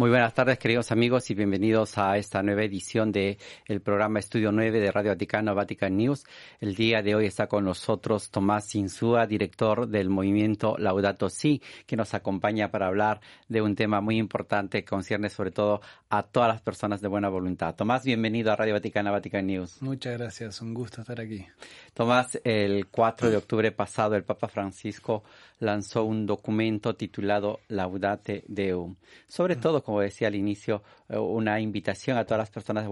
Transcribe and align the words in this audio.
Muy 0.00 0.08
buenas 0.08 0.32
tardes, 0.32 0.58
queridos 0.58 0.92
amigos, 0.92 1.30
y 1.30 1.34
bienvenidos 1.34 1.98
a 1.98 2.16
esta 2.16 2.42
nueva 2.42 2.62
edición 2.62 3.12
de 3.12 3.36
el 3.66 3.82
programa 3.82 4.18
Estudio 4.18 4.50
9 4.50 4.80
de 4.80 4.90
Radio 4.90 5.10
Vaticano, 5.10 5.54
Vatican 5.54 5.94
News. 5.94 6.24
El 6.58 6.74
día 6.74 7.02
de 7.02 7.14
hoy 7.14 7.26
está 7.26 7.48
con 7.48 7.66
nosotros 7.66 8.30
Tomás 8.30 8.74
Insúa, 8.74 9.26
director 9.26 9.86
del 9.86 10.08
movimiento 10.08 10.74
Laudato 10.78 11.28
Si, 11.28 11.60
que 11.86 11.96
nos 11.96 12.14
acompaña 12.14 12.70
para 12.70 12.86
hablar 12.86 13.20
de 13.46 13.60
un 13.60 13.76
tema 13.76 14.00
muy 14.00 14.16
importante 14.16 14.82
que 14.82 14.88
concierne 14.88 15.28
sobre 15.28 15.50
todo 15.50 15.82
a 16.08 16.22
todas 16.22 16.48
las 16.48 16.62
personas 16.62 17.02
de 17.02 17.08
buena 17.08 17.28
voluntad. 17.28 17.74
Tomás, 17.74 18.02
bienvenido 18.02 18.50
a 18.52 18.56
Radio 18.56 18.72
Vaticano, 18.72 19.12
Vatican 19.12 19.46
News. 19.48 19.82
Muchas 19.82 20.16
gracias, 20.16 20.62
un 20.62 20.72
gusto 20.72 21.02
estar 21.02 21.20
aquí. 21.20 21.46
Tomás, 21.92 22.40
el 22.42 22.86
4 22.86 23.28
de 23.28 23.36
octubre 23.36 23.70
pasado 23.70 24.14
el 24.14 24.24
Papa 24.24 24.48
Francisco 24.48 25.24
lanzó 25.60 26.04
un 26.04 26.26
documento 26.26 26.96
titulado 26.96 27.60
Laudate 27.68 28.44
Deum, 28.48 28.96
sobre 29.28 29.56
todo 29.56 29.84
como 29.84 30.00
decía 30.00 30.28
al 30.28 30.34
inicio, 30.34 30.82
eh, 31.08 31.16
una 31.16 31.60
invitación 31.60 32.16
a 32.18 32.24
todas 32.24 32.40
las 32.40 32.50
personas 32.50 32.88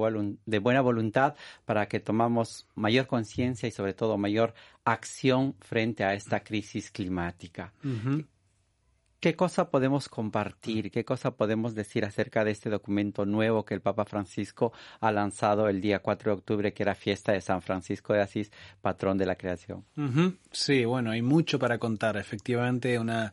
de 0.47 0.59
buena 0.59 0.81
voluntad 0.81 1.35
para 1.65 1.87
que 1.87 1.99
tomamos 1.99 2.67
mayor 2.75 3.07
conciencia 3.07 3.67
y 3.67 3.73
sobre 3.73 3.95
todo 3.95 4.17
mayor 4.17 4.55
acción 4.85 5.55
frente 5.61 6.05
a 6.05 6.15
esta 6.15 6.41
crisis 6.41 6.91
climática. 6.91 7.73
¿Qué 9.21 9.35
cosa 9.35 9.69
podemos 9.71 10.09
compartir? 10.09 10.93
¿Qué 10.93 11.05
cosa 11.05 11.33
podemos 11.33 11.75
decir 11.75 12.05
acerca 12.05 12.45
de 12.45 12.53
este 12.53 12.71
documento 12.71 13.27
nuevo 13.27 13.65
que 13.65 13.75
el 13.75 13.81
Papa 13.81 14.05
Francisco 14.05 14.73
ha 15.01 15.11
lanzado 15.11 15.69
el 15.69 15.81
día 15.81 15.99
4 15.99 16.31
de 16.31 16.39
octubre, 16.39 16.73
que 16.73 16.85
era 16.85 16.95
fiesta 16.95 17.33
de 17.33 17.41
San 17.41 17.61
Francisco 17.61 18.13
de 18.13 18.21
Asís, 18.21 18.53
patrón 18.81 19.19
de 19.19 19.27
la 19.27 19.35
creación? 19.35 19.85
Sí, 20.53 20.85
bueno, 20.85 21.11
hay 21.11 21.23
mucho 21.23 21.59
para 21.59 21.79
contar. 21.79 22.17
Efectivamente, 22.17 22.97
una 22.97 23.33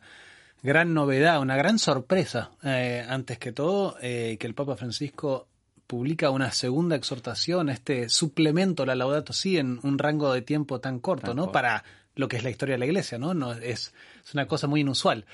gran 0.60 0.92
novedad, 0.92 1.40
una 1.40 1.54
gran 1.54 1.78
sorpresa, 1.78 2.50
eh, 2.64 3.06
antes 3.08 3.38
que 3.38 3.52
todo, 3.52 3.96
eh, 4.02 4.38
que 4.40 4.48
el 4.48 4.54
Papa 4.54 4.74
Francisco 4.74 5.46
publica 5.86 6.30
una 6.30 6.50
segunda 6.50 6.96
exhortación, 6.96 7.68
este 7.68 8.08
suplemento 8.08 8.84
la 8.84 8.96
Laudato 8.96 9.32
Si 9.32 9.56
en 9.56 9.78
un 9.84 9.98
rango 9.98 10.32
de 10.32 10.42
tiempo 10.42 10.80
tan 10.80 10.98
corto, 10.98 11.32
¿no? 11.32 11.52
Para 11.52 11.84
lo 12.16 12.26
que 12.26 12.38
es 12.38 12.42
la 12.42 12.50
historia 12.50 12.74
de 12.74 12.80
la 12.80 12.86
Iglesia, 12.86 13.18
¿no? 13.18 13.34
no 13.34 13.52
es, 13.52 13.94
es 14.24 14.34
una 14.34 14.48
cosa 14.48 14.66
muy 14.66 14.80
inusual. 14.80 15.26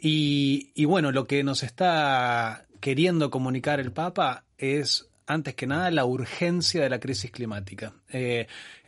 Y, 0.00 0.72
y, 0.74 0.84
bueno, 0.86 1.12
lo 1.12 1.26
que 1.26 1.44
nos 1.44 1.62
está 1.62 2.66
queriendo 2.80 3.30
comunicar 3.30 3.80
el 3.80 3.92
Papa 3.92 4.44
es, 4.56 5.10
antes 5.26 5.54
que 5.54 5.66
nada, 5.66 5.90
la 5.90 6.04
urgencia 6.04 6.82
de 6.82 6.90
la 6.90 6.98
crisis 6.98 7.30
climática. 7.30 7.92
Eh, 8.08 8.46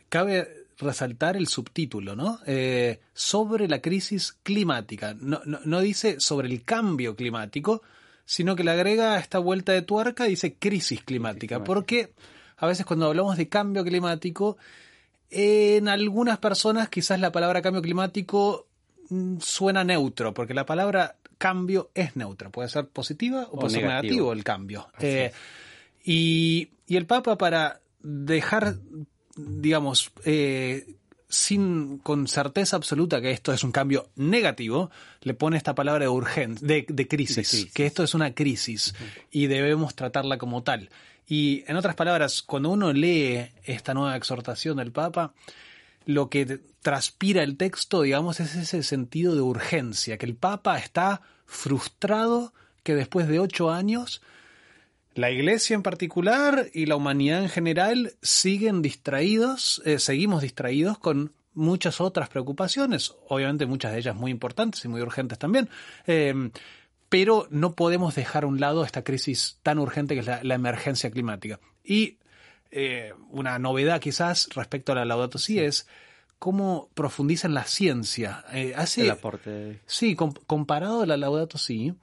cabe 0.09 0.63
resaltar 0.77 1.37
el 1.37 1.47
subtítulo, 1.47 2.15
¿no? 2.15 2.39
Eh, 2.45 2.99
sobre 3.13 3.67
la 3.67 3.81
crisis 3.81 4.33
climática. 4.43 5.15
No, 5.19 5.41
no, 5.45 5.79
dice 5.79 6.19
sobre 6.19 6.47
el 6.47 6.63
cambio 6.63 7.15
climático, 7.15 7.83
sino 8.25 8.55
que 8.55 8.63
le 8.63 8.71
agrega 8.71 9.19
esta 9.19 9.39
vuelta 9.39 9.71
de 9.71 9.81
tuerca 9.81 10.27
y 10.27 10.31
dice 10.31 10.55
crisis 10.55 11.03
climática. 11.03 11.63
Porque 11.63 12.13
a 12.57 12.67
veces 12.67 12.85
cuando 12.85 13.07
hablamos 13.07 13.37
de 13.37 13.49
cambio 13.49 13.83
climático, 13.83 14.57
en 15.29 15.87
algunas 15.87 16.39
personas 16.39 16.89
quizás 16.89 17.19
la 17.19 17.31
palabra 17.31 17.61
cambio 17.61 17.81
climático 17.81 18.67
suena 19.39 19.83
neutro, 19.83 20.33
porque 20.33 20.53
la 20.53 20.65
palabra 20.65 21.17
cambio 21.37 21.91
es 21.93 22.15
neutra. 22.15 22.49
Puede 22.49 22.69
ser 22.69 22.87
positiva 22.87 23.47
o, 23.51 23.59
puede 23.59 23.75
ser 23.75 23.83
negativo 23.83 24.31
el 24.33 24.43
cambio. 24.43 24.87
Eh, 24.99 25.31
y, 26.03 26.69
y 26.87 26.95
el 26.95 27.05
Papa 27.05 27.37
para 27.37 27.81
dejar 28.01 28.75
digamos, 29.35 30.11
eh, 30.25 30.95
sin 31.27 31.97
con 31.99 32.27
certeza 32.27 32.75
absoluta 32.75 33.21
que 33.21 33.31
esto 33.31 33.53
es 33.53 33.63
un 33.63 33.71
cambio 33.71 34.09
negativo, 34.15 34.91
le 35.21 35.33
pone 35.33 35.57
esta 35.57 35.73
palabra 35.73 36.05
de 36.05 36.09
urgencia, 36.09 36.67
de, 36.67 37.07
crisis, 37.07 37.71
que 37.73 37.85
esto 37.85 38.03
es 38.03 38.13
una 38.13 38.33
crisis 38.33 38.93
y 39.31 39.47
debemos 39.47 39.95
tratarla 39.95 40.37
como 40.37 40.63
tal. 40.63 40.89
Y 41.27 41.63
en 41.67 41.77
otras 41.77 41.95
palabras, 41.95 42.43
cuando 42.43 42.69
uno 42.69 42.91
lee 42.93 43.49
esta 43.63 43.93
nueva 43.93 44.15
exhortación 44.15 44.77
del 44.77 44.91
Papa, 44.91 45.33
lo 46.05 46.29
que 46.29 46.59
transpira 46.81 47.43
el 47.43 47.57
texto, 47.57 48.01
digamos, 48.01 48.39
es 48.39 48.55
ese 48.55 48.83
sentido 48.83 49.35
de 49.35 49.41
urgencia, 49.41 50.17
que 50.17 50.25
el 50.25 50.35
Papa 50.35 50.77
está 50.77 51.21
frustrado 51.45 52.53
que 52.83 52.95
después 52.95 53.27
de 53.27 53.39
ocho 53.39 53.71
años 53.71 54.21
la 55.15 55.31
iglesia 55.31 55.75
en 55.75 55.83
particular 55.83 56.69
y 56.73 56.87
la 56.87 56.95
humanidad 56.95 57.43
en 57.43 57.49
general 57.49 58.13
siguen 58.21 58.81
distraídos, 58.81 59.81
eh, 59.85 59.99
seguimos 59.99 60.41
distraídos 60.41 60.97
con 60.97 61.33
muchas 61.53 62.01
otras 62.01 62.29
preocupaciones, 62.29 63.13
obviamente 63.27 63.67
muchas 63.67 63.91
de 63.91 63.99
ellas 63.99 64.15
muy 64.15 64.31
importantes 64.31 64.83
y 64.85 64.87
muy 64.87 65.01
urgentes 65.01 65.37
también, 65.37 65.69
em, 66.07 66.51
pero 67.09 67.47
no 67.51 67.73
podemos 67.73 68.15
dejar 68.15 68.43
a 68.43 68.47
un 68.47 68.59
lado 68.59 68.83
esta 68.83 69.03
crisis 69.03 69.59
tan 69.61 69.77
urgente 69.77 70.15
que 70.15 70.21
es 70.21 70.25
la, 70.25 70.55
emergencia 70.55 71.11
climática. 71.11 71.59
Y 71.83 72.17
eh, 72.73 73.13
una 73.29 73.59
novedad 73.59 74.01
quizás 74.01 74.49
respecto 74.55 74.91
a 74.91 74.95
la 74.95 75.05
Laudato 75.05 75.37
Si 75.37 75.59
es 75.59 75.87
cómo 76.39 76.89
profundiza 76.93 77.47
en 77.47 77.53
la 77.53 77.63
ciencia. 77.63 78.43
Eh, 78.51 78.73
hace, 78.75 79.03
El 79.03 79.11
aporte. 79.11 79.81
Sí, 79.85 80.15
comparado 80.15 81.03
a 81.03 81.05
la 81.05 81.15
Laudato 81.17 81.57
Si, 81.57 81.93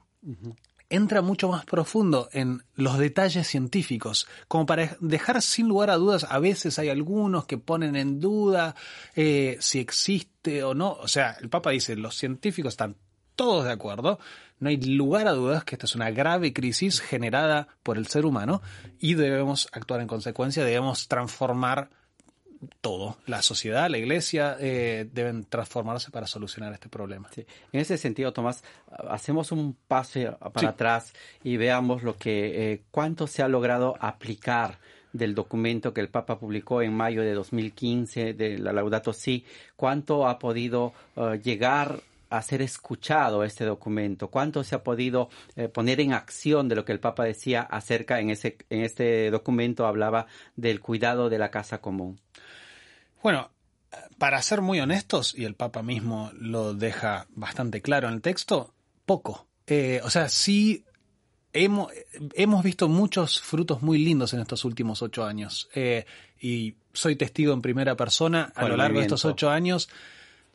entra 0.89 1.21
mucho 1.21 1.49
más 1.49 1.65
profundo 1.65 2.29
en 2.33 2.63
los 2.75 2.97
detalles 2.97 3.47
científicos, 3.47 4.27
como 4.47 4.65
para 4.65 4.97
dejar 4.99 5.41
sin 5.41 5.67
lugar 5.67 5.89
a 5.89 5.95
dudas, 5.95 6.25
a 6.29 6.39
veces 6.39 6.79
hay 6.79 6.89
algunos 6.89 7.45
que 7.45 7.57
ponen 7.57 7.95
en 7.95 8.19
duda 8.19 8.75
eh, 9.15 9.57
si 9.61 9.79
existe 9.79 10.63
o 10.63 10.73
no, 10.73 10.91
o 10.91 11.07
sea, 11.07 11.37
el 11.39 11.49
Papa 11.49 11.71
dice, 11.71 11.95
los 11.95 12.15
científicos 12.17 12.73
están 12.73 12.97
todos 13.41 13.65
de 13.65 13.71
acuerdo, 13.71 14.19
no 14.59 14.69
hay 14.69 14.77
lugar 14.77 15.27
a 15.27 15.31
dudas 15.31 15.63
que 15.63 15.73
esta 15.73 15.87
es 15.87 15.95
una 15.95 16.11
grave 16.11 16.53
crisis 16.53 17.01
generada 17.01 17.69
por 17.81 17.97
el 17.97 18.05
ser 18.05 18.27
humano 18.27 18.61
y 18.99 19.15
debemos 19.15 19.67
actuar 19.71 19.99
en 19.99 20.05
consecuencia, 20.05 20.63
debemos 20.63 21.07
transformar 21.07 21.89
todo. 22.81 23.17
La 23.25 23.41
sociedad, 23.41 23.89
la 23.89 23.97
iglesia 23.97 24.57
eh, 24.59 25.09
deben 25.11 25.45
transformarse 25.45 26.11
para 26.11 26.27
solucionar 26.27 26.71
este 26.73 26.87
problema. 26.87 27.31
En 27.35 27.79
ese 27.81 27.97
sentido, 27.97 28.31
Tomás, 28.31 28.63
hacemos 29.09 29.51
un 29.51 29.75
paso 29.87 30.37
para 30.53 30.69
atrás 30.69 31.11
y 31.43 31.57
veamos 31.57 32.03
lo 32.03 32.17
que 32.17 32.73
eh, 32.73 32.81
cuánto 32.91 33.25
se 33.25 33.41
ha 33.41 33.47
logrado 33.47 33.95
aplicar 33.99 34.77
del 35.13 35.33
documento 35.33 35.95
que 35.95 36.01
el 36.01 36.09
Papa 36.09 36.37
publicó 36.37 36.83
en 36.83 36.93
mayo 36.93 37.23
de 37.23 37.33
2015 37.33 38.35
de 38.35 38.59
la 38.59 38.71
Laudato 38.71 39.13
Si, 39.13 39.43
cuánto 39.75 40.27
ha 40.27 40.37
podido 40.37 40.93
eh, 41.15 41.41
llegar 41.43 42.03
a 42.31 42.41
ser 42.41 42.61
escuchado 42.61 43.43
este 43.43 43.65
documento, 43.65 44.29
cuánto 44.29 44.63
se 44.63 44.75
ha 44.75 44.83
podido 44.83 45.29
poner 45.73 45.99
en 45.99 46.13
acción 46.13 46.69
de 46.69 46.75
lo 46.75 46.85
que 46.85 46.91
el 46.91 46.99
Papa 46.99 47.23
decía 47.23 47.61
acerca 47.61 48.19
en 48.19 48.29
ese 48.29 48.57
en 48.69 48.81
este 48.81 49.29
documento 49.31 49.85
hablaba 49.85 50.27
del 50.55 50.79
cuidado 50.79 51.29
de 51.29 51.37
la 51.37 51.51
casa 51.51 51.81
común. 51.81 52.19
Bueno, 53.21 53.51
para 54.17 54.41
ser 54.41 54.61
muy 54.61 54.79
honestos, 54.79 55.33
y 55.37 55.45
el 55.45 55.55
Papa 55.55 55.83
mismo 55.83 56.31
lo 56.33 56.73
deja 56.73 57.27
bastante 57.31 57.81
claro 57.81 58.07
en 58.07 58.15
el 58.15 58.21
texto, 58.21 58.73
poco. 59.05 59.47
Eh, 59.67 60.01
o 60.03 60.09
sea, 60.09 60.29
sí 60.29 60.85
hemos, 61.53 61.91
hemos 62.33 62.63
visto 62.63 62.87
muchos 62.87 63.41
frutos 63.41 63.81
muy 63.81 63.99
lindos 63.99 64.33
en 64.33 64.39
estos 64.39 64.65
últimos 64.65 65.01
ocho 65.01 65.25
años. 65.25 65.69
Eh, 65.75 66.05
y 66.39 66.75
soy 66.93 67.15
testigo 67.15 67.53
en 67.53 67.61
primera 67.61 67.95
persona 67.95 68.51
a 68.55 68.67
lo 68.67 68.77
largo 68.77 68.99
de 68.99 69.05
estos 69.05 69.25
ocho 69.25 69.49
años 69.49 69.89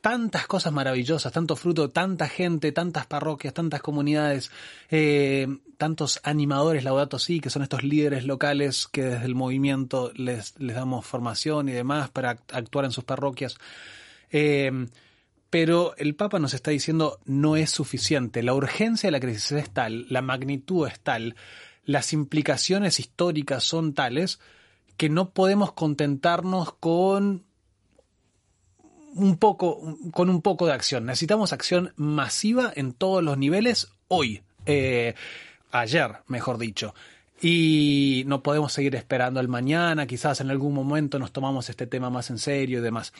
tantas 0.06 0.46
cosas 0.46 0.72
maravillosas, 0.72 1.32
tanto 1.32 1.56
fruto, 1.56 1.91
tanta 1.91 2.28
gente, 2.28 2.70
tantas 2.70 3.08
parroquias, 3.08 3.53
tantas 3.53 3.82
comunidades, 3.82 4.53
eh, 4.88 5.48
tantos 5.78 6.20
animadores 6.22 6.84
laudatos 6.84 7.24
sí, 7.24 7.41
que 7.41 7.50
son 7.50 7.64
estos 7.64 7.82
líderes 7.82 8.24
locales 8.24 8.86
que 8.86 9.03
desde 9.03 9.26
el 9.26 9.34
movimiento 9.34 10.12
les, 10.14 10.56
les 10.60 10.76
damos 10.76 11.04
formación 11.04 11.68
y 11.68 11.72
demás 11.72 12.08
para 12.08 12.38
actuar 12.53 12.84
en 12.84 12.92
sus 12.92 13.03
parroquias. 13.03 13.58
Eh, 14.30 14.70
pero 15.50 15.97
el 15.97 16.14
Papa 16.14 16.38
nos 16.38 16.54
está 16.54 16.70
diciendo 16.70 17.18
no 17.24 17.56
es 17.56 17.70
suficiente. 17.70 18.44
La 18.44 18.54
urgencia 18.54 19.09
de 19.09 19.10
la 19.10 19.18
crisis 19.18 19.50
es 19.50 19.70
tal, 19.70 20.06
la 20.09 20.22
magnitud 20.22 20.86
es 20.86 21.00
tal, 21.00 21.34
las 21.84 22.12
implicaciones 22.12 23.00
históricas 23.00 23.64
son 23.64 23.92
tales 23.92 24.38
que 24.97 25.09
no 25.09 25.30
podemos 25.30 25.72
contentarnos 25.72 26.74
con 26.74 27.44
un 29.16 29.36
poco, 29.39 29.97
con 30.13 30.30
un 30.30 30.42
poco 30.42 30.66
de 30.66 30.72
acción. 30.72 31.07
Necesitamos 31.07 31.53
acción 31.53 31.92
masiva 31.97 32.72
en 32.74 32.92
todos 32.92 33.22
los 33.22 33.39
niveles 33.39 33.89
hoy. 34.09 34.42
Eh, 34.66 35.15
ayer, 35.71 36.18
mejor 36.27 36.59
dicho. 36.59 36.95
y 37.41 38.24
no 38.27 38.42
podemos 38.42 38.72
seguir 38.72 38.95
esperando 38.95 39.41
el 39.41 39.48
mañana, 39.48 40.07
quizás 40.07 40.41
en 40.41 40.51
algún 40.51 40.72
momento 40.72 41.18
nos 41.18 41.33
tomamos 41.33 41.68
este 41.68 41.86
tema 41.86 42.09
más 42.09 42.30
en 42.30 42.39
serio 42.39 42.78
y 42.78 42.83
demás. 42.83 43.13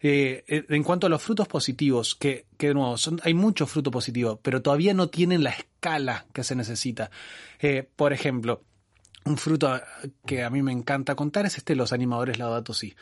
Eh, 0.00 0.44
en 0.68 0.82
cuanto 0.84 1.06
a 1.06 1.10
los 1.10 1.22
frutos 1.22 1.48
positivos, 1.48 2.14
que, 2.14 2.46
que 2.56 2.68
de 2.68 2.74
nuevo, 2.74 2.94
hay 3.22 3.34
muchos 3.34 3.70
frutos 3.70 3.92
positivos, 3.92 4.38
pero 4.42 4.62
todavía 4.62 4.94
no 4.94 5.08
tienen 5.08 5.42
la 5.42 5.50
escala 5.50 6.26
que 6.32 6.44
se 6.44 6.54
necesita. 6.54 7.10
Eh, 7.60 7.88
por 7.96 8.12
ejemplo, 8.12 8.62
un 9.24 9.36
fruto 9.36 9.80
que 10.24 10.44
a 10.44 10.50
mí 10.50 10.62
me 10.62 10.72
encanta 10.72 11.16
contar 11.16 11.46
es 11.46 11.56
este 11.56 11.74
los 11.74 11.92
animadores 11.92 12.38
Laudato 12.38 12.72
Si. 12.74 12.94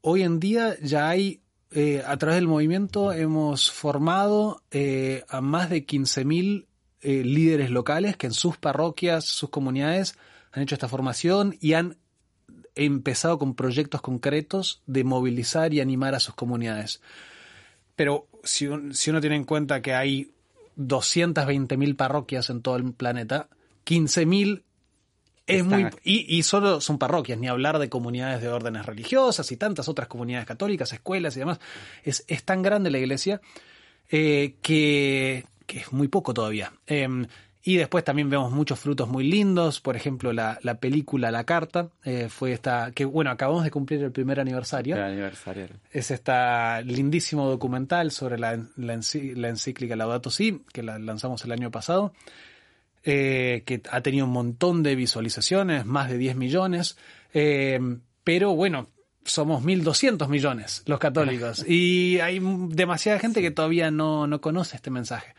Hoy 0.00 0.22
en 0.22 0.40
día 0.40 0.76
ya 0.82 1.08
hay, 1.08 1.40
eh, 1.72 2.02
a 2.06 2.16
través 2.16 2.36
del 2.36 2.48
movimiento, 2.48 3.12
hemos 3.12 3.72
formado 3.72 4.62
eh, 4.70 5.24
a 5.28 5.40
más 5.40 5.68
de 5.68 5.84
15.000 5.86 6.66
eh, 7.00 7.24
líderes 7.24 7.70
locales 7.70 8.16
que 8.16 8.28
en 8.28 8.32
sus 8.32 8.56
parroquias, 8.56 9.24
sus 9.24 9.50
comunidades, 9.50 10.16
han 10.52 10.62
hecho 10.62 10.74
esta 10.74 10.88
formación 10.88 11.56
y 11.60 11.74
han 11.74 11.96
empezado 12.74 13.38
con 13.38 13.54
proyectos 13.54 14.00
concretos 14.00 14.82
de 14.86 15.04
movilizar 15.04 15.74
y 15.74 15.80
animar 15.80 16.14
a 16.14 16.20
sus 16.20 16.34
comunidades. 16.34 17.00
Pero 17.96 18.28
si, 18.44 18.68
si 18.92 19.10
uno 19.10 19.20
tiene 19.20 19.36
en 19.36 19.44
cuenta 19.44 19.82
que 19.82 19.94
hay 19.94 20.32
220.000 20.76 21.96
parroquias 21.96 22.50
en 22.50 22.62
todo 22.62 22.76
el 22.76 22.92
planeta, 22.92 23.48
15.000 23.86 24.62
es 25.46 25.64
muy, 25.64 25.86
y, 26.02 26.36
y, 26.36 26.42
solo 26.42 26.80
son 26.80 26.98
parroquias, 26.98 27.38
ni 27.38 27.48
hablar 27.48 27.78
de 27.78 27.88
comunidades 27.88 28.40
de 28.40 28.48
órdenes 28.48 28.84
religiosas 28.84 29.50
y 29.52 29.56
tantas 29.56 29.88
otras 29.88 30.08
comunidades 30.08 30.46
católicas, 30.46 30.92
escuelas 30.92 31.36
y 31.36 31.40
demás. 31.40 31.60
Es, 32.02 32.24
es 32.26 32.42
tan 32.42 32.62
grande 32.62 32.90
la 32.90 32.98
iglesia 32.98 33.40
eh, 34.10 34.56
que, 34.62 35.44
que, 35.66 35.78
es 35.78 35.92
muy 35.92 36.08
poco 36.08 36.34
todavía. 36.34 36.72
Eh, 36.86 37.26
y 37.66 37.76
después 37.78 38.04
también 38.04 38.30
vemos 38.30 38.52
muchos 38.52 38.78
frutos 38.78 39.08
muy 39.08 39.24
lindos, 39.24 39.80
por 39.80 39.96
ejemplo 39.96 40.32
la, 40.32 40.56
la 40.62 40.78
película 40.78 41.32
La 41.32 41.42
Carta, 41.42 41.88
eh, 42.04 42.28
fue 42.28 42.52
esta, 42.52 42.92
que 42.92 43.04
bueno, 43.04 43.32
acabamos 43.32 43.64
de 43.64 43.72
cumplir 43.72 44.04
el 44.04 44.12
primer 44.12 44.38
aniversario. 44.38 44.94
El 44.94 45.02
aniversario. 45.02 45.66
Es 45.90 46.12
esta 46.12 46.80
lindísimo 46.82 47.48
documental 47.48 48.12
sobre 48.12 48.38
la, 48.38 48.56
la, 48.76 49.00
la 49.34 49.48
encíclica 49.48 49.96
Laudato 49.96 50.30
Si, 50.30 50.62
que 50.72 50.84
la 50.84 51.00
lanzamos 51.00 51.44
el 51.44 51.50
año 51.50 51.72
pasado 51.72 52.12
eh, 53.08 53.62
que 53.64 53.82
ha 53.92 54.00
tenido 54.00 54.26
un 54.26 54.32
montón 54.32 54.82
de 54.82 54.96
visualizaciones, 54.96 55.86
más 55.86 56.10
de 56.10 56.18
10 56.18 56.34
millones, 56.34 56.98
eh, 57.32 57.78
pero 58.24 58.56
bueno, 58.56 58.88
somos 59.24 59.62
1.200 59.62 60.28
millones 60.28 60.82
los 60.86 60.98
católicos 60.98 61.64
y 61.68 62.18
hay 62.18 62.40
demasiada 62.42 63.20
gente 63.20 63.42
que 63.42 63.52
todavía 63.52 63.92
no, 63.92 64.26
no 64.26 64.40
conoce 64.40 64.74
este 64.74 64.90
mensaje. 64.90 65.34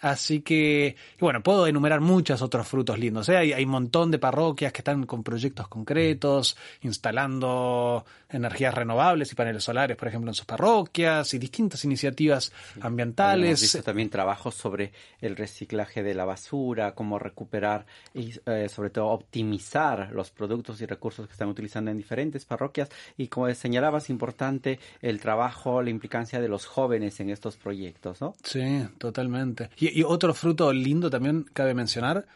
Así 0.00 0.40
que, 0.40 0.96
bueno, 1.18 1.42
puedo 1.42 1.66
enumerar 1.66 2.00
muchos 2.00 2.40
otros 2.42 2.66
frutos 2.66 2.98
lindos. 2.98 3.28
¿eh? 3.28 3.36
Hay, 3.36 3.52
hay, 3.52 3.64
un 3.64 3.70
montón 3.70 4.10
de 4.10 4.18
parroquias 4.18 4.72
que 4.72 4.78
están 4.78 5.06
con 5.06 5.22
proyectos 5.22 5.68
concretos, 5.68 6.56
instalando 6.82 8.04
energías 8.30 8.74
renovables 8.74 9.32
y 9.32 9.34
paneles 9.34 9.64
solares, 9.64 9.96
por 9.96 10.08
ejemplo, 10.08 10.30
en 10.30 10.34
sus 10.34 10.44
parroquias 10.44 11.32
y 11.34 11.38
distintas 11.38 11.84
iniciativas 11.84 12.52
sí. 12.74 12.80
ambientales. 12.82 13.60
Visto 13.60 13.82
también 13.82 14.10
trabajos 14.10 14.54
sobre 14.54 14.92
el 15.20 15.36
reciclaje 15.36 16.02
de 16.02 16.14
la 16.14 16.24
basura, 16.24 16.94
cómo 16.94 17.18
recuperar 17.18 17.86
y 18.14 18.32
eh, 18.46 18.68
sobre 18.68 18.90
todo 18.90 19.06
optimizar 19.06 20.10
los 20.12 20.30
productos 20.30 20.80
y 20.80 20.86
recursos 20.86 21.26
que 21.26 21.32
están 21.32 21.48
utilizando 21.48 21.90
en 21.90 21.96
diferentes 21.96 22.44
parroquias. 22.44 22.88
Y 23.16 23.28
como 23.28 23.52
señalabas, 23.54 24.10
importante 24.10 24.78
el 25.00 25.20
trabajo, 25.20 25.82
la 25.82 25.90
implicancia 25.90 26.40
de 26.40 26.48
los 26.48 26.66
jóvenes 26.66 27.18
en 27.20 27.30
estos 27.30 27.56
proyectos, 27.56 28.20
¿no? 28.20 28.34
Sí, 28.42 28.86
totalmente. 28.98 29.70
Y 29.78 29.87
y, 29.92 30.02
otro 30.02 30.34
fruto 30.34 30.72
lindo 30.72 31.10
también 31.10 31.44
cabe 31.52 31.74
mencionar, 31.74 32.26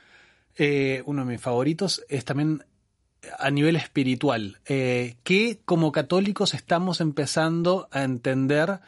eh, 0.56 1.02
uno 1.06 1.24
de 1.24 1.32
mis 1.32 1.40
favoritos, 1.40 2.04
es 2.08 2.24
también 2.24 2.64
a 3.38 3.50
nivel 3.50 3.76
espiritual, 3.76 4.58
eh, 4.66 5.16
que 5.22 5.60
como 5.64 5.92
católicos 5.92 6.54
estamos 6.54 7.00
empezando 7.00 7.88
a 7.92 8.02
entender, 8.02 8.80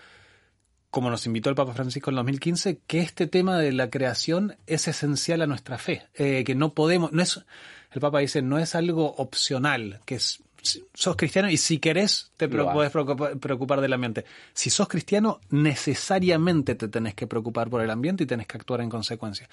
como 0.90 1.11
nos 1.11 1.26
invitó 1.26 1.50
el 1.50 1.56
Papa 1.56 1.72
Francisco 1.72 2.11
en 2.11 2.16
2015, 2.16 2.81
que 2.87 3.00
este 3.00 3.26
tema 3.26 3.58
de 3.58 3.72
la 3.72 3.90
creación 3.90 4.56
es 4.66 4.88
esencial 4.88 5.43
a 5.43 5.46
nuestra 5.46 5.78
fe, 5.78 6.06
eh, 6.14 6.44
que 6.44 6.55
no 6.55 6.75
podemos, 6.75 7.12
no 7.12 7.22
es, 7.22 7.44
el 7.93 8.00
Papa 8.00 8.19
dice, 8.19 8.43
no 8.43 8.58
es 8.58 8.75
algo 8.75 9.14
opcional, 9.16 10.00
que 10.05 10.16
es 10.16 10.43
sos 10.64 11.16
cristiano 11.16 11.50
y 11.50 11.56
si 11.56 11.78
querés 11.78 12.32
te 12.37 12.49
podés 12.49 12.90
preocupar, 12.90 13.38
preocupar, 13.38 13.81
del 13.81 13.93
ambiente. 13.93 14.25
Si 14.52 14.70
sos 14.70 14.88
cristiano, 14.88 15.40
necesariamente 15.50 16.75
te 16.75 16.88
tenés 16.88 17.14
que 17.14 17.26
preocupar 17.26 17.70
por 17.70 17.82
el 17.82 17.90
ambiente 17.90 18.25
y 18.25 18.26
tenés 18.26 18.46
que 18.46 18.56
actuar 18.56 18.81
en 18.81 18.90
consecuencia. 18.90 19.49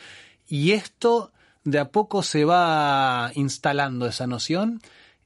Y 0.48 0.72
esto 0.72 1.32
de 1.64 1.80
a 1.80 1.90
poco 1.90 2.24
se 2.24 2.46
va 2.46 3.32
instalando 3.36 4.08
esa 4.08 4.28
noción 4.28 4.82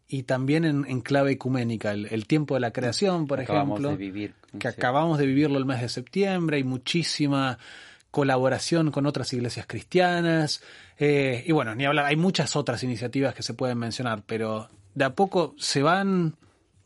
y 0.08 0.24
también 0.24 0.66
en, 0.66 0.86
en 0.88 1.02
clave 1.02 1.32
ecuménica. 1.32 1.92
El, 1.92 2.08
el, 2.08 2.28
tiempo 2.28 2.54
de 2.56 2.60
la 2.60 2.72
creación, 2.72 3.28
por 3.28 3.40
acabamos 3.40 3.80
ejemplo, 3.80 3.92
de 3.92 3.98
vivir, 3.98 4.34
que 4.60 4.72
sí. 4.72 4.76
acabamos 4.78 5.18
de 5.18 5.26
vivirlo 5.26 5.58
el 5.58 5.66
mes 5.66 5.82
de 5.82 5.90
septiembre, 5.90 6.58
hay 6.58 6.64
muchísima 6.64 7.58
colaboración 8.12 8.92
con 8.92 9.06
otras 9.06 9.34
iglesias 9.34 9.66
cristianas. 9.68 10.62
Eh, 10.98 11.44
y 11.46 11.52
bueno, 11.52 11.76
ni 11.76 11.86
hablar, 11.86 12.06
hay 12.06 12.16
muchas 12.16 12.56
otras 12.56 12.82
iniciativas 12.84 13.34
que 13.36 13.44
se 13.44 13.54
pueden 13.54 13.78
mencionar, 13.78 14.24
pero 14.26 14.70
de 14.96 15.06
a 15.06 15.14
poco 15.14 15.54
se 15.58 15.84
van 15.84 16.36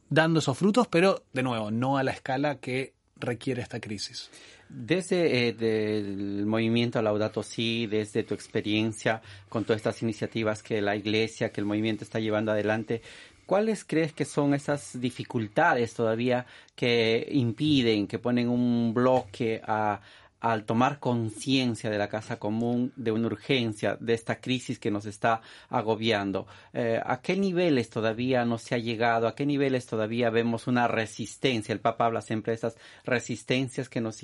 dando 0.09 0.39
esos 0.39 0.57
frutos, 0.57 0.87
pero 0.87 1.23
de 1.31 1.43
nuevo, 1.43 1.71
no 1.71 1.97
a 1.97 2.03
la 2.03 2.11
escala 2.11 2.59
que 2.59 2.93
requiere 3.15 3.61
esta 3.61 3.79
crisis. 3.79 4.29
Desde 4.67 5.49
eh, 5.49 5.97
el 5.97 6.45
movimiento 6.45 7.01
Laudato 7.01 7.43
Si, 7.43 7.87
desde 7.87 8.23
tu 8.23 8.33
experiencia 8.33 9.21
con 9.47 9.63
todas 9.63 9.77
estas 9.77 10.01
iniciativas 10.01 10.61
que 10.63 10.81
la 10.81 10.95
iglesia, 10.95 11.51
que 11.51 11.61
el 11.61 11.65
movimiento 11.65 12.03
está 12.03 12.19
llevando 12.19 12.51
adelante, 12.51 13.01
¿cuáles 13.45 13.83
crees 13.83 14.13
que 14.13 14.25
son 14.25 14.53
esas 14.53 14.99
dificultades 14.99 15.93
todavía 15.93 16.45
que 16.75 17.27
impiden, 17.31 18.07
que 18.07 18.19
ponen 18.19 18.49
un 18.49 18.93
bloque 18.93 19.61
a, 19.65 20.01
al 20.39 20.63
tomar 20.63 20.99
conciencia 20.99 21.89
de 21.89 21.97
la 21.97 22.07
casa 22.07 22.39
común, 22.39 22.93
de 22.95 23.11
una 23.11 23.27
urgencia, 23.27 23.97
de 23.99 24.13
esta 24.13 24.39
crisis 24.39 24.79
que 24.79 24.91
nos 24.91 25.05
está 25.05 25.41
agobiando. 25.69 26.47
Eh, 26.73 26.99
¿A 27.03 27.21
qué 27.21 27.35
niveles 27.35 27.89
todavía 27.89 28.45
no 28.45 28.57
se 28.57 28.75
ha 28.75 28.77
llegado? 28.77 29.27
¿A 29.27 29.35
qué 29.35 29.45
niveles 29.45 29.85
todavía 29.85 30.29
vemos 30.29 30.67
una 30.67 30.87
resistencia? 30.87 31.73
El 31.73 31.81
Papa 31.81 32.05
habla 32.05 32.21
siempre 32.21 32.51
de 32.51 32.55
estas 32.55 32.77
resistencias 33.03 33.89
que 33.89 33.99
nos, 33.99 34.21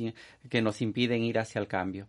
que 0.49 0.61
nos 0.61 0.81
impiden 0.81 1.23
ir 1.23 1.37
hacia 1.37 1.59
el 1.59 1.67
cambio. 1.67 2.07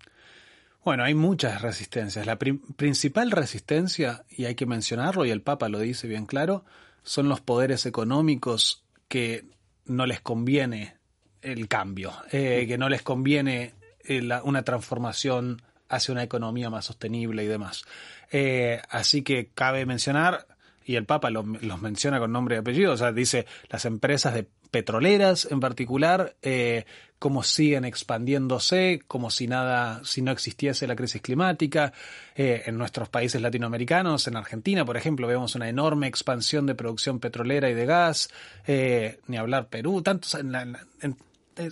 Bueno, 0.85 1.03
hay 1.03 1.15
muchas 1.15 1.63
resistencias. 1.63 2.27
La 2.27 2.39
pri 2.39 2.53
principal 2.53 3.33
resistencia, 3.33 4.25
y 4.31 4.45
hay 4.45 4.55
que 4.55 4.67
mencionarlo, 4.67 5.25
y 5.25 5.31
el 5.31 5.43
Papa 5.43 5.69
lo 5.69 5.81
dice 5.81 6.07
bien 6.07 6.27
claro, 6.27 6.65
son 7.03 7.29
los 7.29 7.41
poderes 7.41 7.87
económicos 7.87 8.85
que 9.09 9.47
no 9.87 10.07
les 10.07 10.21
conviene 10.21 10.95
el 11.43 11.67
cambio, 11.67 12.13
eh, 12.31 12.67
que 12.69 12.79
no 12.79 12.89
les 12.89 13.03
conviene 13.03 13.75
la, 14.09 14.43
una 14.43 14.63
transformación 14.63 15.63
hacia 15.89 16.13
una 16.13 16.23
economía 16.23 16.71
más 16.71 16.87
sostenible 16.87 17.45
y 17.45 17.47
demás. 17.47 17.85
Eh, 18.33 18.81
así 18.89 19.23
que 19.23 19.51
cabe 19.55 19.87
mencionar, 19.87 20.47
y 20.85 20.97
el 20.97 21.05
Papa 21.05 21.31
lo, 21.31 21.43
los 21.43 21.81
menciona 21.81 22.19
con 22.19 22.33
nombre 22.33 22.57
y 22.57 22.59
apellido, 22.59 22.93
o 22.93 22.97
sea, 22.97 23.13
dice 23.13 23.47
las 23.71 23.85
empresas 23.85 24.35
de 24.35 24.47
petroleras 24.71 25.49
en 25.51 25.61
particular, 25.61 26.37
eh, 26.43 26.85
cómo 27.19 27.43
siguen 27.43 27.85
expandiéndose, 27.85 29.03
como 29.07 29.31
si 29.31 29.47
nada, 29.47 30.03
si 30.05 30.23
no 30.23 30.31
existiese 30.33 30.87
la 30.87 30.97
crisis 30.97 31.23
climática. 31.23 31.93
Eh, 32.35 32.65
en 32.67 32.77
nuestros 32.77 33.09
países 33.09 33.41
latinoamericanos, 33.41 34.29
en 34.29 34.37
Argentina, 34.37 34.85
por 34.85 34.97
ejemplo, 34.97 35.27
vemos 35.27 35.55
una 35.55 35.69
enorme 35.69 36.07
expansión 36.07 36.67
de 36.67 36.75
producción 36.75 37.21
petrolera 37.21 37.71
y 37.71 37.75
de 37.75 37.87
gas, 37.87 38.31
eh, 38.67 39.21
ni 39.29 39.39
hablar 39.39 39.69
Perú, 39.69 40.03
tantos 40.03 40.35
en, 40.35 40.53
la, 40.53 40.63
en, 41.01 41.17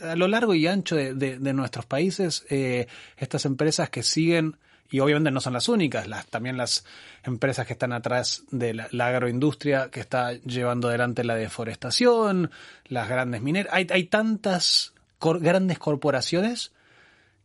a 0.03 0.17
lo 0.17 0.29
largo 0.29 0.55
y 0.55 0.67
ancho 0.67 0.97
de, 0.97 1.15
de, 1.15 1.53
nuestros 1.53 1.87
países, 1.87 2.45
eh, 2.51 2.87
estas 3.17 3.45
empresas 3.45 3.91
que 3.91 4.03
siguen, 4.03 4.57
y 4.91 5.01
obviamente 5.01 5.31
no 5.31 5.41
son 5.41 5.53
las 5.53 5.69
únicas, 5.69 6.07
también 6.31 6.57
las 6.57 6.85
empresas 7.23 7.67
que 7.67 7.73
están 7.73 7.93
atrás 7.93 8.45
de 8.51 8.75
la, 8.75 9.07
agroindustria 9.07 9.91
que 9.91 10.01
está 10.01 10.33
llevando 10.33 10.89
adelante 10.89 11.25
la 11.25 11.37
deforestación, 11.37 12.51
las 12.87 13.09
grandes 13.09 13.43
mineras, 13.43 13.73
hay, 13.75 13.87
hay 13.91 14.05
tantas 14.05 14.93
grandes 15.21 15.79
corporaciones 15.79 16.73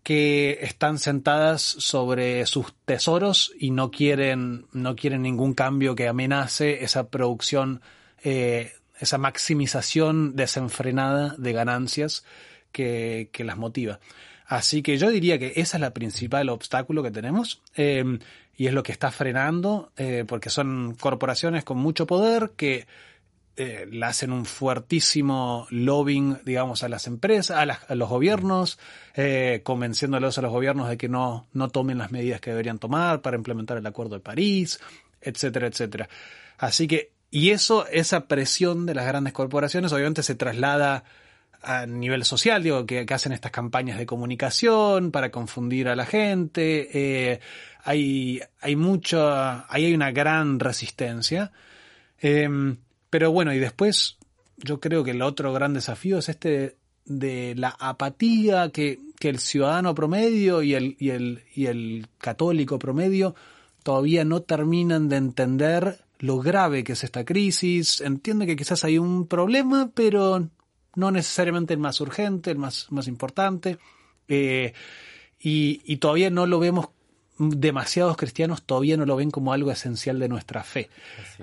que 0.03 0.59
están 0.61 0.97
sentadas 0.97 1.61
sobre 1.61 2.45
sus 2.45 2.73
tesoros 2.85 3.53
y 3.59 3.71
no 3.71 3.91
quieren, 3.91 4.65
no 4.71 4.95
quieren 4.95 5.21
ningún 5.21 5.53
cambio 5.53 5.95
que 5.95 6.07
amenace 6.07 6.83
esa 6.83 7.09
producción 7.09 7.81
eh, 8.23 8.73
esa 8.99 9.17
maximización 9.17 10.35
desenfrenada 10.35 11.35
de 11.37 11.53
ganancias 11.53 12.25
que, 12.71 13.29
las 13.37 13.57
motiva. 13.57 13.99
Así 14.45 14.81
que 14.81 14.97
yo 14.97 15.09
diría 15.09 15.37
que 15.39 15.53
esa 15.57 15.77
es 15.77 15.81
la 15.81 15.93
principal 15.93 16.49
obstáculo 16.49 17.03
que 17.03 17.11
tenemos 17.11 17.61
eh, 17.75 18.19
y 18.55 18.67
es 18.67 18.73
lo 18.73 18.83
que 18.83 18.91
está 18.91 19.11
frenando, 19.11 19.91
eh, 19.95 20.25
porque 20.27 20.49
son 20.49 20.95
corporaciones 20.99 21.63
con 21.63 21.77
mucho 21.77 22.05
poder 22.05 22.51
que 22.57 22.87
eh, 23.59 23.85
le 23.91 24.05
hacen 24.05 24.31
un 24.31 24.45
fuertísimo 24.45 25.67
lobbying, 25.69 26.37
digamos, 26.45 26.81
a 26.83 26.87
las 26.87 27.07
empresas, 27.07 27.57
a, 27.57 27.65
las, 27.65 27.89
los 27.89 28.07
gobiernos, 28.07 28.79
eh, 29.15 29.59
convenciéndolos 29.65 30.37
a 30.37 30.41
los 30.41 30.51
gobiernos 30.51 30.87
de 30.87 30.97
que 30.97 31.09
no, 31.09 31.45
no 31.51 31.67
tomen 31.67 31.97
las 31.97 32.09
medidas 32.09 32.39
que 32.39 32.51
deberían 32.51 32.79
tomar 32.79 33.21
para 33.21 33.35
implementar 33.35 33.77
el 33.77 33.85
Acuerdo 33.85 34.15
de 34.15 34.21
París, 34.21 34.79
etcétera, 35.19 35.67
etcétera. 35.67 36.07
Así 36.57 36.87
que, 36.87 37.11
y 37.31 37.51
eso, 37.51 37.87
esa 37.87 38.27
presión 38.27 38.85
de 38.85 38.95
las 38.95 39.05
grandes 39.05 39.33
corporaciones 39.33 39.93
obviamente 39.93 40.23
se 40.23 40.35
traslada 40.35 41.03
a 41.61 41.85
nivel 41.85 42.23
social, 42.23 42.63
digo, 42.63 42.85
que, 42.85 43.05
hacen 43.09 43.33
estas 43.33 43.51
campañas 43.51 43.97
de 43.97 44.05
comunicación 44.05 45.11
para 45.11 45.29
confundir 45.29 45.89
a 45.89 45.95
la 45.95 46.05
gente. 46.05 46.89
Eh, 46.93 47.39
hay, 47.83 48.41
hay 48.61 48.75
mucho, 48.75 49.29
ahí 49.31 49.85
hay 49.85 49.93
una 49.93 50.11
gran 50.11 50.59
resistencia. 50.59 51.51
Em, 52.19 52.77
pero 53.09 53.31
bueno, 53.31 53.53
y 53.53 53.59
después 53.59 54.17
yo 54.57 54.79
creo 54.79 55.03
que 55.03 55.11
el 55.11 55.21
otro 55.21 55.53
gran 55.53 55.73
desafío 55.73 56.17
es 56.17 56.29
este 56.29 56.77
de 57.05 57.55
la 57.55 57.75
apatía 57.79 58.69
que, 58.69 58.99
que 59.19 59.29
el 59.29 59.39
ciudadano 59.39 59.95
promedio 59.95 60.61
y 60.63 60.75
el, 60.75 60.95
y, 60.99 61.09
el, 61.09 61.43
y 61.53 61.65
el 61.65 62.07
católico 62.19 62.79
promedio 62.79 63.35
todavía 63.83 64.23
no 64.25 64.41
terminan 64.41 65.09
de 65.09 65.17
entender 65.17 65.99
lo 66.19 66.39
grave 66.39 66.83
que 66.83 66.93
es 66.93 67.03
esta 67.03 67.25
crisis. 67.25 68.01
Entiende 68.01 68.45
que 68.45 68.55
quizás 68.55 68.83
hay 68.83 68.97
un 68.97 69.27
problema, 69.27 69.91
pero 69.93 70.47
no 70.95 71.11
necesariamente 71.11 71.73
el 71.73 71.79
más 71.79 71.99
urgente, 72.01 72.51
el 72.51 72.57
más, 72.57 72.91
más 72.91 73.07
importante. 73.07 73.79
Eh, 74.27 74.73
y, 75.39 75.81
y, 75.85 75.97
todavía 75.97 76.29
no 76.29 76.45
lo 76.45 76.59
vemos 76.59 76.89
demasiados 77.39 78.17
cristianos 78.17 78.63
todavía 78.63 78.97
no 78.97 79.05
lo 79.05 79.15
ven 79.15 79.31
como 79.31 79.53
algo 79.53 79.71
esencial 79.71 80.19
de 80.19 80.27
nuestra 80.27 80.61
fe. 80.63 80.89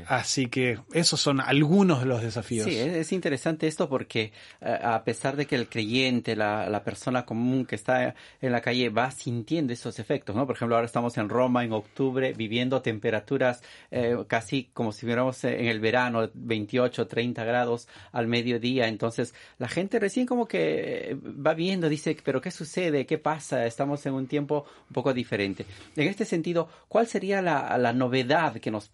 Así, 0.07 0.47
que 0.47 0.79
esos 0.93 1.21
son 1.21 1.41
algunos 1.41 2.01
de 2.01 2.07
los 2.07 2.23
desafíos. 2.23 2.67
Sí, 2.67 2.77
es 2.77 3.13
interesante 3.13 3.67
esto 3.67 3.89
porque 3.89 4.33
eh, 4.61 4.79
a 4.83 5.03
pesar 5.05 5.37
de 5.37 5.47
que 5.47 5.57
el 5.57 5.69
creyente, 5.69 6.37
la, 6.37 6.69
la, 6.69 6.85
persona 6.85 7.25
común 7.25 7.65
que 7.65 7.75
está 7.75 8.15
en 8.43 8.53
la 8.53 8.61
calle 8.61 8.91
va 8.91 9.11
sintiendo 9.11 9.73
esos 9.73 9.99
efectos, 9.99 10.37
¿no? 10.37 10.47
Por 10.47 10.57
ejemplo, 10.57 10.77
ahora 10.77 10.87
estamos 10.87 11.17
en 11.17 11.31
Roma 11.31 11.65
en 11.65 11.73
octubre 11.73 12.35
viviendo 12.35 12.83
temperaturas 12.83 13.63
eh, 13.91 14.17
casi 14.29 14.69
como 14.75 14.93
si 14.93 15.07
viéramos 15.07 15.43
en 15.45 15.67
el 15.67 15.81
verano, 15.81 16.29
28, 16.35 17.07
30 17.07 17.43
grados 17.45 17.89
al 18.13 18.27
mediodía. 18.27 18.89
Entonces, 18.89 19.35
la 19.59 19.69
gente 19.69 19.99
recién 19.99 20.27
como 20.27 20.47
que 20.47 21.17
va 21.25 21.55
viendo, 21.55 21.89
dice, 21.89 22.17
pero 22.23 22.41
¿qué 22.43 22.51
sucede? 22.51 23.07
¿Qué 23.07 23.17
pasa? 23.17 23.65
Estamos 23.65 24.05
en 24.05 24.13
un 24.13 24.27
tiempo 24.27 24.67
un 24.89 24.93
poco 24.93 25.15
diferente. 25.15 25.65
En 25.95 26.09
este 26.09 26.25
sentido, 26.25 26.69
¿cuál 26.89 27.07
sería 27.07 27.43
la, 27.43 27.93
novedad 27.93 28.57
que 28.57 28.71
nos, 28.71 28.91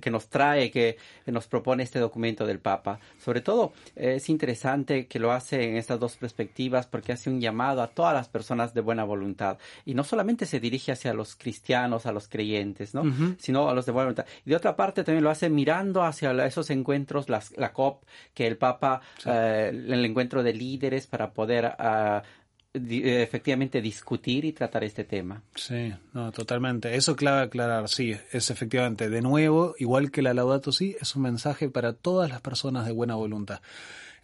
que 0.00 0.10
nos 0.10 0.28
trae, 0.28 0.70
que, 0.70 0.96
nos 1.26 1.46
propone 1.46 1.82
este 1.82 1.98
documento 1.98 2.46
del 2.46 2.58
Papa? 2.58 2.98
Sobre 3.18 3.40
todo, 3.40 3.72
es 3.96 4.28
interesante 4.28 5.06
que 5.06 5.18
lo 5.18 5.32
hace 5.32 5.68
en 5.68 5.76
estas 5.76 6.00
dos 6.00 6.16
perspectivas 6.16 6.86
porque 6.86 7.12
hace 7.12 7.30
un 7.30 7.40
llamado 7.40 7.82
a 7.82 7.88
todas 7.88 8.14
las 8.14 8.28
personas 8.28 8.74
de 8.74 8.80
buena 8.80 9.04
voluntad 9.04 9.58
y 9.84 9.94
no 9.94 10.04
solamente 10.04 10.46
se 10.46 10.60
dirige 10.60 10.92
hacia 10.92 11.14
los 11.14 11.36
cristianos, 11.36 12.06
a 12.06 12.12
los 12.12 12.28
creyentes, 12.28 12.94
¿no? 12.94 13.02
sino 13.38 13.68
a 13.68 13.74
los 13.74 13.86
de 13.86 13.92
buena 13.92 14.06
voluntad. 14.06 14.26
Y 14.44 14.50
de 14.50 14.56
otra 14.56 14.76
parte 14.76 15.04
también 15.04 15.24
lo 15.24 15.30
hace 15.30 15.48
mirando 15.48 16.02
hacia 16.02 16.32
esos 16.46 16.70
encuentros, 16.70 17.28
la 17.28 17.72
COP, 17.72 18.04
que 18.34 18.46
el 18.46 18.56
Papa, 18.56 19.00
eh, 19.24 19.70
el 19.72 20.04
encuentro 20.04 20.42
de 20.42 20.52
líderes 20.52 21.06
para 21.06 21.32
poder 21.32 21.64
uh, 21.64 21.72
eh, 21.78 22.22
efectivamente 22.74 23.82
discutir 23.82 24.44
y 24.44 24.52
tratar 24.52 24.84
este 24.84 25.04
tema. 25.04 25.42
Sí, 25.54 25.92
no, 26.14 26.32
totalmente. 26.32 26.94
Eso 26.96 27.16
clave 27.16 27.42
aclarar, 27.42 27.88
sí, 27.88 28.16
es 28.32 28.50
efectivamente, 28.50 29.10
de 29.10 29.20
nuevo, 29.20 29.74
igual 29.78 30.10
que 30.10 30.22
la 30.22 30.32
Laudato 30.32 30.72
Si, 30.72 30.96
es 31.00 31.14
un 31.14 31.22
mensaje 31.22 31.68
para 31.68 31.92
todas 31.92 32.30
las 32.30 32.40
personas 32.40 32.86
de 32.86 32.92
buena 32.92 33.14
voluntad. 33.14 33.60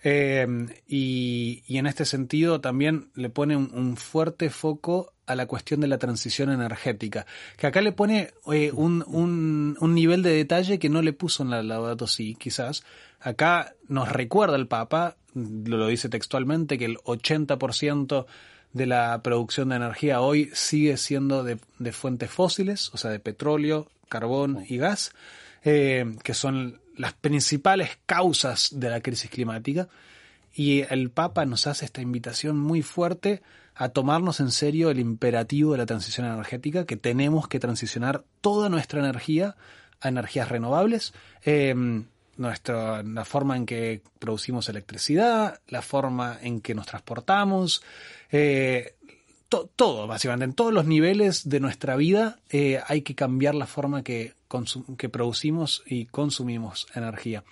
Eh, 0.03 0.47
y, 0.87 1.65
y, 1.67 1.79
en 1.79 1.87
este 1.87 2.05
sentido 2.05 2.61
también 2.61 3.11
le 3.15 3.31
pone 3.31 3.57
un, 3.57 3.97
fuerte 3.97 4.49
foco 4.49 5.13
a 5.29 5.37
la 5.37 5.47
cuestión 5.47 5.81
de 5.81 5.89
la 5.89 5.99
transición 5.99 6.51
energética, 6.51 7.27
que 7.57 7.67
acá 7.67 7.81
le 7.81 7.93
pone 7.93 8.33
eh, 8.53 8.73
un, 8.73 9.05
un, 9.07 9.95
nivel 9.95 10.23
de 10.23 10.31
detalle 10.31 10.79
que 10.79 10.89
no 10.89 11.03
le 11.03 11.13
puso 11.13 11.43
en 11.43 11.51
la 11.51 11.63
Laudato 11.63 12.07
Si, 12.07 12.35
quizás. 12.35 12.83
Acá 13.21 13.75
nos 13.89 14.11
recuerda 14.11 14.57
el 14.57 14.69
Papa 14.69 15.17
lo 15.35 15.87
dice 15.87 16.09
textualmente, 16.09 16.79
que 16.79 16.85
el 16.85 16.99
80% 16.99 18.27
de 18.73 18.87
la 18.87 19.23
producción 19.23 19.71
de 19.71 19.77
energía 19.77 20.21
hoy 20.21 20.51
sigue 20.53 20.97
siendo 20.97 21.45
de, 21.45 21.59
fuentes 21.93 22.31
fósiles, 22.31 22.91
o 22.93 22.97
sea, 22.97 23.11
de 23.11 23.21
petróleo, 23.21 23.89
carbón 24.09 24.65
y 24.69 24.79
gas, 24.79 25.13
eh, 25.65 26.17
que 26.23 26.35
son 26.35 26.81
las 26.97 27.13
principales 27.13 27.99
causas 28.07 28.71
de 28.73 28.91
la 28.91 29.01
crisis 29.01 29.31
climática. 29.31 29.89
Y 30.55 30.83
el 30.93 31.11
Papa 31.11 31.45
nos 31.45 31.67
hace 31.67 31.85
esta 31.85 32.03
invitación 32.03 32.59
muy 32.59 32.83
fuerte 32.83 33.43
a 33.81 33.91
tomarnos 33.91 34.41
en 34.41 34.51
serio 34.51 34.91
el 34.91 34.99
imperativo 34.99 35.73
de 35.73 35.79
la 35.79 35.87
transición 35.87 36.27
energética, 36.27 36.85
que 36.85 36.97
tenemos 36.97 37.47
que 37.47 37.61
transicionar 37.61 38.25
toda 38.41 38.69
nuestra 38.69 38.99
energía 38.99 39.57
a 40.01 40.09
energías 40.09 40.49
renovables. 40.49 41.15
Nuestra, 42.37 43.03
la 43.03 43.25
forma 43.25 43.57
en 43.57 43.67
que 43.67 44.01
producimos 44.21 44.69
electricidad, 44.69 45.61
la 45.69 45.83
forma 45.83 46.39
en 46.41 46.61
que 46.61 46.75
nos 46.75 46.87
transportamos, 46.87 47.83
eh, 48.31 48.95
todo, 49.49 50.07
básicamente, 50.07 50.45
en 50.45 50.53
todos 50.53 50.73
los 50.73 50.85
niveles 50.85 51.49
de 51.49 51.61
nuestra 51.61 51.97
vida 51.97 52.39
eh, 52.51 52.81
hay 52.87 53.03
que 53.03 53.15
cambiar 53.15 53.55
la 53.55 53.67
forma 53.67 54.03
que, 54.03 54.35
que 54.99 55.09
producimos 55.09 55.83
y 55.87 56.07
consumimos 56.07 56.87
energía. 56.95 57.45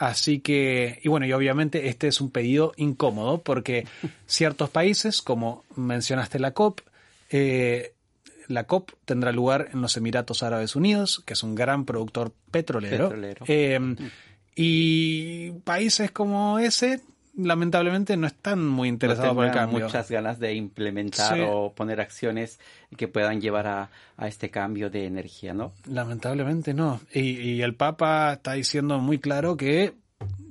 Así 0.00 0.40
que, 0.40 0.98
y 1.02 1.10
bueno, 1.10 1.26
y 1.26 1.32
obviamente 1.34 1.88
este 1.88 2.08
es 2.08 2.22
un 2.22 2.30
pedido 2.30 2.72
incómodo 2.78 3.42
porque 3.42 3.86
ciertos 4.26 4.70
países, 4.70 5.20
como 5.20 5.62
mencionaste 5.76 6.38
la 6.38 6.52
COP, 6.52 6.80
eh, 7.28 7.92
la 8.48 8.64
COP 8.64 8.92
tendrá 9.04 9.30
lugar 9.30 9.68
en 9.74 9.82
los 9.82 9.98
Emiratos 9.98 10.42
Árabes 10.42 10.74
Unidos, 10.74 11.22
que 11.26 11.34
es 11.34 11.42
un 11.42 11.54
gran 11.54 11.84
productor 11.84 12.32
petrolero. 12.50 13.10
Em, 13.46 13.94
y 14.56 15.50
países 15.64 16.10
como 16.10 16.58
ese, 16.58 17.02
lamentablemente, 17.36 18.16
no 18.16 18.26
están 18.26 18.66
muy 18.66 18.88
interesados 18.88 19.34
por 19.34 19.44
el 19.46 19.52
cambio. 19.52 19.84
muchas 19.84 20.10
ganas 20.10 20.38
de 20.38 20.54
implementar 20.54 21.40
o 21.48 21.72
poner 21.72 22.00
acciones 22.00 22.58
que 22.96 23.08
puedan 23.08 23.40
llevar 23.40 23.66
a, 23.66 23.90
este 24.26 24.50
cambio 24.50 24.90
de 24.90 25.06
energía, 25.06 25.54
¿no? 25.54 25.72
Lamentablemente 25.86 26.74
no. 26.74 27.00
Y, 27.12 27.62
el 27.62 27.74
Papa 27.74 28.34
está 28.34 28.52
diciendo 28.52 28.98
muy 28.98 29.18
claro 29.18 29.56
que 29.56 29.94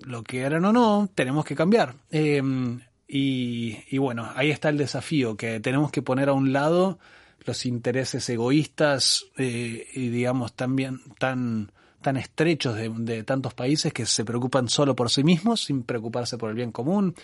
lo 0.01 0.23
que 0.23 0.41
eran 0.41 0.65
o 0.65 0.73
no, 0.73 1.09
tenemos 1.13 1.45
que 1.45 1.55
cambiar. 1.55 1.93
Em, 2.09 2.79
y, 3.07 3.77
y, 3.89 3.97
bueno, 3.99 4.29
ahí 4.35 4.49
está 4.49 4.69
el 4.69 4.77
desafío, 4.77 5.37
que 5.37 5.59
tenemos 5.59 5.91
que 5.91 6.01
poner 6.01 6.29
a 6.29 6.33
un 6.33 6.51
lado 6.51 6.97
los 7.45 7.65
intereses 7.65 8.29
egoístas 8.29 9.25
eh, 9.37 9.87
y 9.93 10.09
digamos 10.09 10.53
también 10.53 11.01
tan 11.17 11.71
tan 12.01 12.17
estrechos 12.17 12.75
de, 12.75 13.23
tantos 13.23 13.53
países 13.53 13.93
que 13.93 14.05
se 14.05 14.25
preocupan 14.25 14.69
solo 14.69 14.95
por 14.95 15.09
sí 15.09 15.23
mismos 15.23 15.65
sin 15.65 15.83
preocuparse 15.83 16.37
por 16.37 16.49
el 16.49 16.55
bien 16.55 16.71
común, 16.71 17.15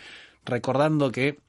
recordando 0.43 1.11
que 1.11 1.39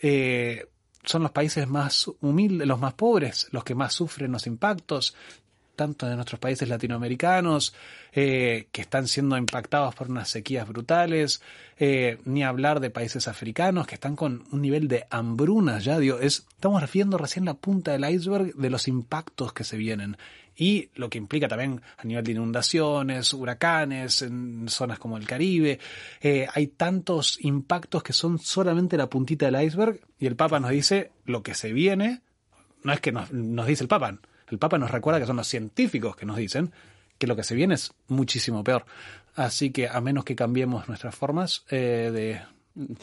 eh, 0.00 0.66
son 1.04 1.22
los 1.22 1.32
países 1.32 1.68
más 1.68 2.08
humildes, 2.20 2.66
los 2.66 2.78
más 2.78 2.94
pobres, 2.94 3.48
los 3.50 3.64
que 3.64 3.74
más 3.74 3.92
sufren 3.92 4.32
los 4.32 4.46
impactos, 4.46 5.14
tanto 5.74 6.06
de 6.06 6.14
nuestros 6.14 6.38
países 6.38 6.68
latinoamericanos, 6.68 7.74
eh, 8.12 8.68
que 8.70 8.82
están 8.82 9.08
siendo 9.08 9.36
impactados 9.36 9.94
por 9.94 10.10
unas 10.10 10.28
sequías 10.28 10.68
brutales, 10.68 11.42
eh, 11.78 12.18
ni 12.24 12.44
hablar 12.44 12.78
de 12.80 12.90
países 12.90 13.26
africanos 13.26 13.86
que 13.86 13.94
están 13.94 14.14
con 14.14 14.44
un 14.52 14.62
nivel 14.62 14.86
de 14.86 15.06
hambruna 15.10 15.78
ya, 15.80 15.98
digo, 15.98 16.18
es, 16.18 16.46
estamos 16.54 16.80
refiriendo 16.80 17.18
recién 17.18 17.44
la 17.44 17.54
punta 17.54 17.92
del 17.92 18.08
iceberg 18.08 18.54
de 18.54 18.70
los 18.70 18.86
impactos 18.86 19.52
que 19.52 19.64
se 19.64 19.76
vienen 19.76 20.16
y 20.56 20.90
lo 20.94 21.08
que 21.08 21.18
implica 21.18 21.48
también 21.48 21.80
a 21.96 22.04
nivel 22.04 22.24
de 22.24 22.32
inundaciones, 22.32 23.32
huracanes, 23.32 24.22
en 24.22 24.68
zonas 24.68 24.98
como 24.98 25.16
el 25.16 25.26
Caribe. 25.26 25.78
Eh, 26.20 26.46
hay 26.52 26.68
tantos 26.68 27.38
impactos 27.42 28.02
que 28.02 28.12
son 28.12 28.38
solamente 28.38 28.96
la 28.96 29.08
puntita 29.08 29.46
del 29.46 29.62
iceberg 29.62 30.00
y 30.18 30.26
el 30.26 30.36
Papa 30.36 30.60
nos 30.60 30.70
dice 30.70 31.12
lo 31.24 31.42
que 31.42 31.54
se 31.54 31.72
viene, 31.72 32.22
no 32.82 32.92
es 32.92 33.00
que 33.00 33.12
nos, 33.12 33.32
nos 33.32 33.66
dice 33.66 33.84
el 33.84 33.88
Papa, 33.88 34.18
el 34.48 34.58
Papa 34.58 34.78
nos 34.78 34.90
recuerda 34.90 35.20
que 35.20 35.26
son 35.26 35.36
los 35.36 35.48
científicos 35.48 36.16
que 36.16 36.26
nos 36.26 36.36
dicen 36.36 36.72
que 37.18 37.26
lo 37.26 37.36
que 37.36 37.44
se 37.44 37.54
viene 37.54 37.74
es 37.74 37.92
muchísimo 38.08 38.64
peor. 38.64 38.84
Así 39.34 39.70
que 39.70 39.88
a 39.88 40.00
menos 40.00 40.24
que 40.24 40.36
cambiemos 40.36 40.88
nuestras 40.88 41.14
formas 41.14 41.64
eh, 41.70 42.10
de 42.12 42.42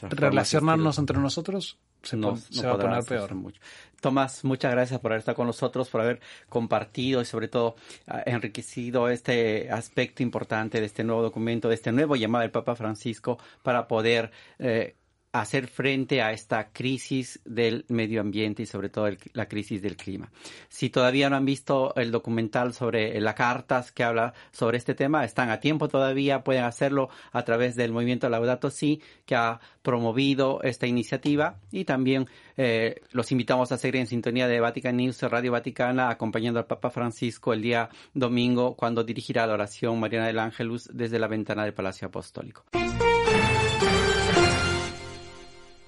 relacionarnos 0.10 1.00
entre 1.00 1.18
nosotros, 1.18 1.78
se, 2.04 2.18
va 2.18 2.74
a 2.74 2.78
poner 2.78 3.04
peor. 3.04 3.34
Mucho. 3.36 3.60
Tomás, 4.02 4.44
muchas 4.44 4.72
gracias 4.72 5.00
por 5.00 5.12
haber 5.12 5.20
estado 5.20 5.36
con 5.36 5.48
nosotros, 5.48 5.90
por 5.90 6.02
haber 6.02 6.20
compartido 6.50 7.22
y 7.22 7.26
sobre 7.26 7.48
todo 7.48 7.76
ah, 8.08 8.24
enriquecido 8.26 9.10
este 9.10 9.70
aspecto 9.72 10.24
importante 10.24 10.80
de 10.80 10.86
este 10.86 11.04
nuevo 11.04 11.22
documento, 11.22 11.70
de 11.70 11.76
este 11.76 11.92
nuevo 11.92 12.16
llamado 12.16 12.44
del 12.44 12.52
Papa 12.52 12.76
Francisco 12.76 13.38
para 13.64 13.88
poder 13.88 14.32
eh, 14.60 14.96
hacer 15.42 15.68
frente 15.68 16.22
a 16.22 16.32
esta 16.32 16.70
crisis 16.72 17.40
del 17.46 17.86
medio 17.88 18.22
ambiente 18.22 18.64
y 18.64 18.66
sobre 18.66 18.90
todo 18.90 19.10
la 19.34 19.48
crisis 19.48 19.82
del 19.82 19.96
clima. 19.96 20.32
Si 20.68 20.90
todavía 20.90 21.30
no 21.30 21.36
han 21.36 21.46
visto 21.46 21.94
el 21.96 22.12
documental 22.12 22.74
sobre 22.74 23.20
las 23.20 23.36
cartas 23.36 23.92
que 23.92 24.04
habla 24.04 24.34
sobre 24.52 24.78
este 24.78 24.96
tema, 24.96 25.24
están 25.24 25.50
a 25.50 25.60
tiempo 25.60 25.88
todavía, 25.88 26.44
pueden 26.44 26.64
hacerlo 26.64 27.10
a 27.32 27.44
través 27.44 27.76
del 27.76 27.92
movimiento 27.92 28.30
Laudato 28.30 28.70
Si, 28.70 29.02
que 29.26 29.36
ha 29.36 29.60
promovido 29.82 30.62
esta 30.64 30.88
iniciativa 30.88 31.60
y 31.72 31.86
también 31.86 32.28
eh, 32.58 33.02
los 33.12 33.32
invitamos 33.32 33.72
a 33.72 33.78
seguir 33.78 33.98
en 33.98 34.08
sintonía 34.08 34.48
de 34.48 34.60
Vatican 34.60 34.98
News, 34.98 35.22
Radio 35.24 35.52
Vaticana, 35.52 36.10
acompañando 36.10 36.60
al 36.60 36.66
Papa 36.66 36.90
Francisco 36.90 37.54
el 37.54 37.62
día 37.62 37.90
domingo 38.14 38.76
cuando 38.76 39.04
dirigirá 39.04 39.48
la 39.48 39.54
oración 39.54 40.00
Mariana 40.00 40.28
del 40.28 40.40
Ángelus 40.40 40.90
desde 40.94 41.20
la 41.20 41.28
ventana 41.28 41.64
del 41.64 41.74
Palacio 41.74 42.08
Apostólico. 42.08 42.66